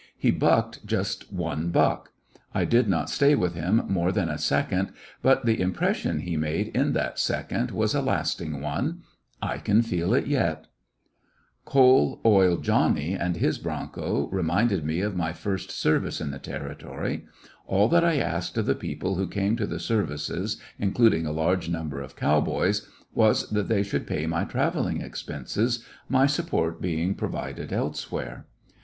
He 0.17 0.31
backed 0.31 0.83
just 0.83 1.31
one 1.31 1.69
buck. 1.69 2.11
I 2.55 2.65
did 2.65 2.89
not 2.89 3.07
stay 3.07 3.35
with 3.35 3.53
him 3.53 3.83
more 3.87 4.11
than 4.11 4.29
a 4.29 4.39
second, 4.39 4.91
but 5.21 5.45
the 5.45 5.61
impression 5.61 6.21
he 6.21 6.35
made 6.35 6.69
in 6.69 6.93
that 6.93 7.19
second 7.19 7.69
was 7.69 7.93
a 7.93 8.01
lasting 8.01 8.61
one. 8.61 9.03
I 9.43 9.59
can 9.59 9.83
feel 9.83 10.15
it 10.15 10.25
yet. 10.25 10.65
Coal 11.65 12.19
oil 12.25 12.57
Johnny 12.57 13.13
and 13.13 13.35
his 13.35 13.59
broncos 13.59 14.27
remind 14.31 14.71
Making 14.71 14.79
iq) 14.79 14.81
^....,_ 14.81 14.81
m 14.81 14.81
.J. 14.81 14.81
All 14.81 14.81
the 14.81 14.81
amount 14.81 14.85
me 14.97 15.01
of 15.01 15.15
my 15.15 15.33
first 15.33 15.69
service 15.69 16.19
in 16.19 16.31
the 16.31 16.39
Territory. 16.39 17.25
All 17.67 17.87
that 17.89 18.03
I 18.03 18.17
asked 18.17 18.57
of 18.57 18.65
the 18.65 18.73
people 18.73 19.17
who 19.17 19.27
came 19.27 19.55
to 19.57 19.67
the 19.67 19.79
services, 19.79 20.57
including 20.79 21.27
a 21.27 21.31
large 21.31 21.69
number 21.69 22.01
of 22.01 22.15
cow 22.15 22.41
boys, 22.41 22.89
was 23.13 23.47
that 23.51 23.67
they 23.67 23.83
should 23.83 24.07
pay 24.07 24.25
my 24.25 24.45
travelling 24.45 24.99
expenses, 24.99 25.85
my 26.09 26.25
support 26.25 26.81
being 26.81 27.13
provided 27.13 27.71
else 27.71 28.11
where. 28.11 28.47